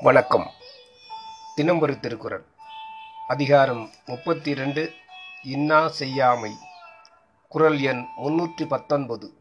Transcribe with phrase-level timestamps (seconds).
[0.00, 0.46] வணக்கம்
[1.58, 2.44] தினம் ஒரு திருக்குறள்.
[3.28, 4.92] அதிகாரம் முப்பத்தி இரண்டு
[5.42, 6.50] இன்னா செய்யாமை.
[7.48, 9.34] குறள் எண் முன்னூற்றி பத்தொன்பது.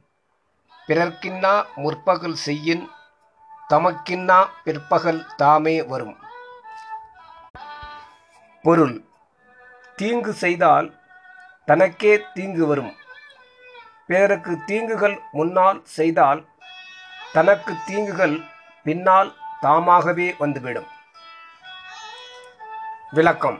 [0.87, 2.89] பிறர்க்கின்னா முற்பகல் செய்யின்
[3.69, 6.17] தமக்கின்னா பிற்பகல் தாமே வரும்.
[8.61, 9.05] பொருள்
[9.95, 10.97] தீங்கு செய்தால்
[11.65, 12.95] தனக்கே தீங்கு வரும்.
[14.07, 16.47] பிறருக்கு தீங்குகள் முன்னால் செய்தால்
[17.33, 18.43] தனக்கு தீங்குகள்
[18.83, 20.93] பின்னால் தாமாகவே வந்துவிடும்.
[23.15, 23.57] விளக்கம்.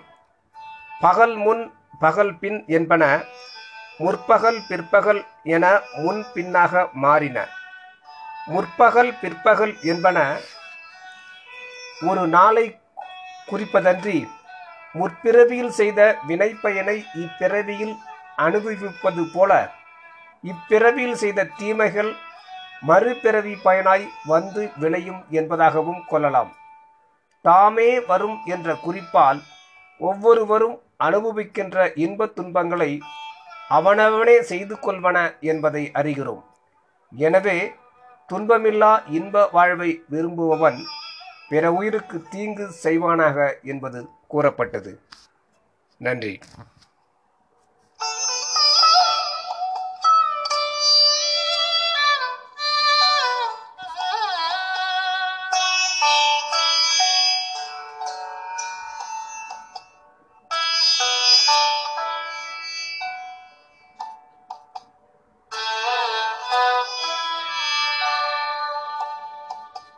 [1.02, 1.62] பகல் முன்
[2.00, 3.04] பகல் பின் என்பன
[3.98, 5.22] முற்பகல் பிற்பகல்
[5.56, 5.66] என
[6.04, 7.38] முன் பின்னாக மாறின.
[8.54, 10.18] முற்பகல் பிற்பகல் என்பன
[12.10, 12.66] ஒரு நாளை
[13.52, 14.18] குறிப்பதன்றி
[15.00, 17.96] முற்பிறவியில் செய்த வினைப்பயனை இப்பிறவியில்
[18.48, 19.52] அனுபவிப்பது போல
[20.44, 22.12] இப்பிறவியில் செய்த தீமைகள்
[22.82, 26.52] மறுபிறவி பயனாய் வந்து விளையும் என்பதாகவும் கொள்ளலாம்.
[27.48, 29.40] தாமே வரும் என்ற குறிப்பால்
[30.02, 32.92] ஒவ்வொருவரும் அனுபவிக்கின்ற இன்பத் துன்பங்களை
[33.78, 35.18] அவனவனே செய்து கொள்வன
[35.52, 36.44] என்பதை அறிகிறோம்.
[37.12, 37.58] எனவே
[38.30, 40.80] துன்பமில்லா இன்ப வாழ்வை விரும்புபவன்
[41.50, 44.94] பிற உயிருக்கு தீங்கு செய்வானாக என்பது கூறப்பட்டது.
[46.02, 46.34] நன்றி.